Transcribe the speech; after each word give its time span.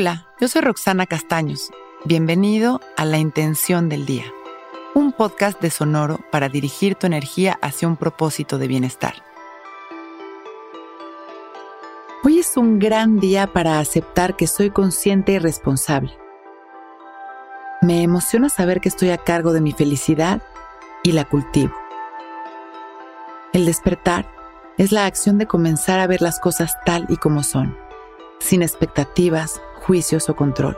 Hola, 0.00 0.24
yo 0.40 0.48
soy 0.48 0.62
Roxana 0.62 1.04
Castaños. 1.04 1.70
Bienvenido 2.06 2.80
a 2.96 3.04
La 3.04 3.18
Intención 3.18 3.90
del 3.90 4.06
Día, 4.06 4.24
un 4.94 5.12
podcast 5.12 5.60
de 5.60 5.68
Sonoro 5.68 6.20
para 6.32 6.48
dirigir 6.48 6.94
tu 6.94 7.06
energía 7.06 7.58
hacia 7.60 7.86
un 7.86 7.98
propósito 7.98 8.56
de 8.56 8.66
bienestar. 8.66 9.12
Hoy 12.24 12.38
es 12.38 12.56
un 12.56 12.78
gran 12.78 13.20
día 13.20 13.52
para 13.52 13.78
aceptar 13.78 14.36
que 14.36 14.46
soy 14.46 14.70
consciente 14.70 15.32
y 15.32 15.38
responsable. 15.38 16.16
Me 17.82 18.02
emociona 18.02 18.48
saber 18.48 18.80
que 18.80 18.88
estoy 18.88 19.10
a 19.10 19.18
cargo 19.18 19.52
de 19.52 19.60
mi 19.60 19.72
felicidad 19.72 20.40
y 21.02 21.12
la 21.12 21.26
cultivo. 21.26 21.74
El 23.52 23.66
despertar 23.66 24.32
es 24.78 24.92
la 24.92 25.04
acción 25.04 25.36
de 25.36 25.46
comenzar 25.46 26.00
a 26.00 26.06
ver 26.06 26.22
las 26.22 26.40
cosas 26.40 26.74
tal 26.86 27.04
y 27.10 27.18
como 27.18 27.42
son, 27.42 27.76
sin 28.40 28.62
expectativas, 28.62 29.60
juicios 29.86 30.28
o 30.28 30.34
control. 30.34 30.76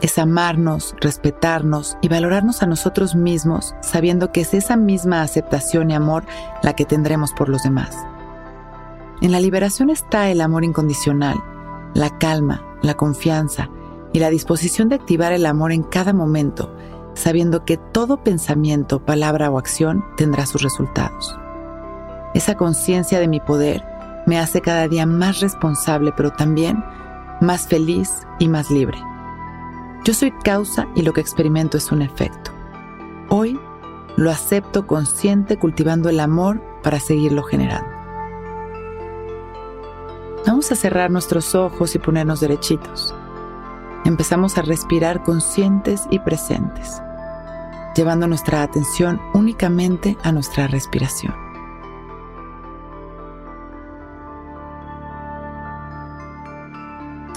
Es 0.00 0.18
amarnos, 0.18 0.94
respetarnos 1.00 1.96
y 2.00 2.08
valorarnos 2.08 2.62
a 2.62 2.66
nosotros 2.66 3.14
mismos 3.14 3.74
sabiendo 3.82 4.32
que 4.32 4.40
es 4.40 4.54
esa 4.54 4.76
misma 4.76 5.22
aceptación 5.22 5.90
y 5.90 5.94
amor 5.94 6.24
la 6.62 6.74
que 6.74 6.86
tendremos 6.86 7.32
por 7.32 7.48
los 7.48 7.62
demás. 7.62 7.96
En 9.20 9.32
la 9.32 9.40
liberación 9.40 9.90
está 9.90 10.30
el 10.30 10.40
amor 10.40 10.64
incondicional, 10.64 11.36
la 11.94 12.18
calma, 12.18 12.64
la 12.82 12.94
confianza 12.94 13.68
y 14.14 14.18
la 14.18 14.30
disposición 14.30 14.88
de 14.88 14.94
activar 14.94 15.32
el 15.32 15.44
amor 15.44 15.72
en 15.72 15.82
cada 15.82 16.14
momento, 16.14 16.74
sabiendo 17.14 17.66
que 17.66 17.76
todo 17.76 18.24
pensamiento, 18.24 19.04
palabra 19.04 19.50
o 19.50 19.58
acción 19.58 20.02
tendrá 20.16 20.46
sus 20.46 20.62
resultados. 20.62 21.36
Esa 22.32 22.54
conciencia 22.54 23.20
de 23.20 23.28
mi 23.28 23.40
poder 23.40 23.84
me 24.26 24.38
hace 24.38 24.60
cada 24.60 24.88
día 24.88 25.06
más 25.06 25.40
responsable, 25.40 26.12
pero 26.16 26.30
también 26.30 26.82
más 27.40 27.66
feliz 27.66 28.26
y 28.38 28.48
más 28.48 28.70
libre. 28.70 28.98
Yo 30.04 30.14
soy 30.14 30.32
causa 30.44 30.88
y 30.94 31.02
lo 31.02 31.12
que 31.12 31.20
experimento 31.20 31.76
es 31.76 31.92
un 31.92 32.02
efecto. 32.02 32.50
Hoy 33.28 33.58
lo 34.16 34.30
acepto 34.30 34.86
consciente 34.86 35.58
cultivando 35.58 36.08
el 36.08 36.20
amor 36.20 36.60
para 36.82 37.00
seguirlo 37.00 37.42
generando. 37.42 37.88
Vamos 40.46 40.72
a 40.72 40.76
cerrar 40.76 41.10
nuestros 41.10 41.54
ojos 41.54 41.94
y 41.94 41.98
ponernos 41.98 42.40
derechitos. 42.40 43.14
Empezamos 44.04 44.56
a 44.56 44.62
respirar 44.62 45.22
conscientes 45.22 46.06
y 46.10 46.18
presentes, 46.18 47.02
llevando 47.94 48.26
nuestra 48.26 48.62
atención 48.62 49.20
únicamente 49.34 50.16
a 50.22 50.32
nuestra 50.32 50.66
respiración. 50.66 51.49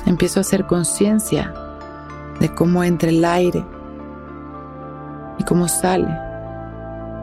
Empiezo 0.06 0.40
a 0.40 0.42
hacer 0.42 0.66
conciencia 0.66 1.54
de 2.40 2.54
cómo 2.54 2.84
entra 2.84 3.10
el 3.10 3.24
aire 3.24 3.66
y 5.38 5.44
cómo 5.44 5.68
sale, 5.68 6.08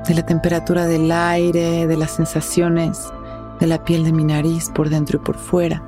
de 0.06 0.14
la 0.14 0.25
temperatura 0.25 0.87
del 0.87 1.11
aire, 1.12 1.87
de 1.87 1.97
las 1.97 2.12
sensaciones 2.12 3.12
de 3.61 3.67
la 3.67 3.84
piel 3.84 4.05
de 4.05 4.12
mi 4.12 4.25
nariz 4.25 4.70
por 4.75 4.89
dentro 4.89 5.20
y 5.20 5.25
por 5.25 5.37
fuera, 5.37 5.83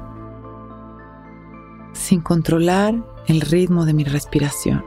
sin 1.95 2.21
controlar 2.21 2.95
el 3.27 3.41
ritmo 3.41 3.87
de 3.87 3.95
mi 3.95 4.05
respiración. 4.05 4.85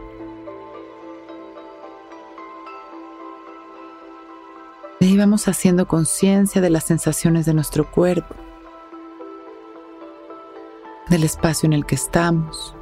De 5.00 5.08
ahí 5.08 5.18
vamos 5.18 5.48
haciendo 5.48 5.88
conciencia 5.88 6.62
de 6.62 6.70
las 6.70 6.84
sensaciones 6.86 7.46
de 7.46 7.54
nuestro 7.54 7.90
cuerpo 7.90 8.36
del 11.10 11.24
espacio 11.24 11.68
en 11.68 11.74
el 11.74 11.86
que 11.86 11.96
estamos. 11.96 12.76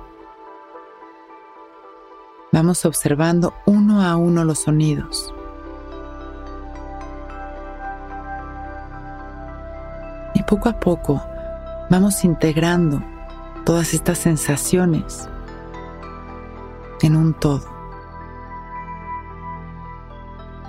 Vamos 2.51 2.85
observando 2.85 3.53
uno 3.65 4.01
a 4.03 4.15
uno 4.15 4.45
los 4.45 4.59
sonidos. 4.59 5.33
Y 10.35 10.43
poco 10.43 10.69
a 10.69 10.79
poco 10.79 11.21
vamos 11.89 12.23
integrando 12.23 13.03
todas 13.65 13.93
estas 13.93 14.19
sensaciones 14.19 15.27
en 17.01 17.15
un 17.15 17.33
todo. 17.33 17.71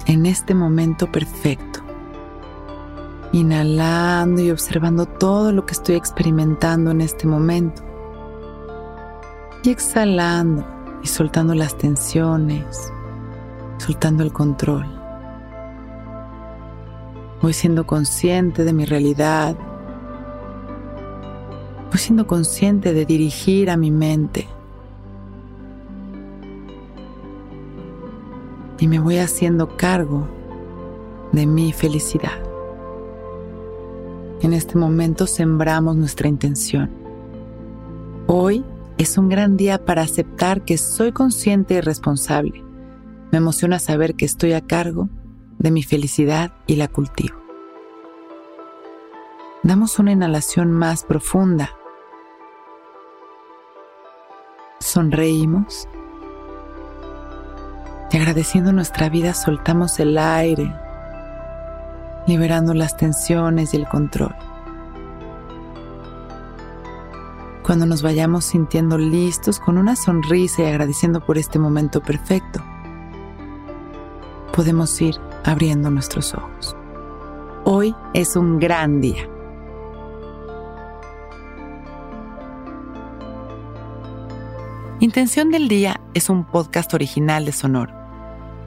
En 0.07 0.27
este 0.27 0.55
momento 0.55 1.11
perfecto 1.11 1.74
inhalando 3.35 4.41
y 4.41 4.53
observando 4.53 5.07
todo 5.07 5.51
lo 5.51 5.67
que 5.67 5.73
estoy 5.73 5.97
experimentando 5.97 6.93
en 6.93 7.01
este 7.01 7.27
momento. 7.27 7.83
Y 9.65 9.71
exhalando 9.71 10.65
y 11.03 11.09
soltando 11.09 11.53
las 11.55 11.77
tensiones, 11.77 12.93
soltando 13.79 14.23
el 14.23 14.33
control. 14.33 14.87
Voy 17.43 17.53
siendo 17.53 17.87
consciente 17.87 18.63
de 18.63 18.73
mi 18.73 18.85
realidad. 18.85 19.57
Voy 21.91 21.99
siendo 21.99 22.29
consciente 22.29 22.93
de 22.93 23.05
dirigir 23.05 23.69
a 23.69 23.77
mi 23.77 23.91
mente. 23.91 24.47
Y 28.79 28.87
me 28.87 29.01
voy 29.01 29.19
haciendo 29.19 29.77
cargo 29.77 30.29
de 31.33 31.47
mi 31.47 31.73
felicidad. 31.73 32.54
En 34.45 34.53
este 34.53 34.77
momento 34.77 35.27
sembramos 35.27 35.97
nuestra 35.97 36.29
intención. 36.29 36.91
Hoy 38.27 38.63
es 38.99 39.17
un 39.17 39.31
gran 39.31 39.57
día 39.57 39.83
para 39.83 40.03
aceptar 40.03 40.67
que 40.67 40.77
soy 40.77 41.13
consciente 41.13 41.77
y 41.77 41.81
responsable. 41.81 42.63
Me 43.33 43.39
emociona 43.39 43.79
saber 43.79 44.17
que 44.17 44.27
estoy 44.27 44.53
a 44.53 44.61
cargo 44.61 45.09
de 45.59 45.71
mi 45.71 45.83
felicidad 45.83 46.53
y 46.67 46.77
la 46.77 46.89
cultivo. 46.89 47.39
Damos 49.63 49.99
una 49.99 50.13
inhalación 50.13 50.71
más 50.71 51.05
profunda. 51.05 51.71
Sonreímos 54.79 55.89
y 58.13 58.17
agradeciendo 58.19 58.75
nuestra 58.75 59.09
vida 59.09 59.33
soltamos 59.33 59.99
el 60.01 60.19
aire 60.19 60.84
liberando 62.27 62.75
las 62.75 62.97
tensiones 62.97 63.75
y 63.75 63.79
el 63.79 63.89
control. 63.89 64.35
Cuando 67.63 67.87
nos 67.87 68.03
vayamos 68.03 68.45
sintiendo 68.45 68.99
listos 68.99 69.59
con 69.59 69.79
una 69.79 69.97
sonrisa 69.97 70.63
y 70.63 70.67
agradeciendo 70.67 71.25
por 71.25 71.39
este 71.39 71.59
momento 71.59 72.03
perfecto, 72.03 72.63
podemos 74.55 75.01
ir 75.01 75.17
abriendo 75.45 75.91
nuestros 75.91 76.35
ojos. 76.35 76.77
Hoy 77.65 77.95
es 78.13 78.37
un 78.37 78.59
gran 78.59 79.01
día. 79.01 79.29
Intención 85.01 85.51
del 85.51 85.69
Día 85.69 86.01
es 86.15 86.31
un 86.31 86.45
podcast 86.45 86.95
original 86.95 87.45
de 87.45 87.53
Sonoro 87.53 88.04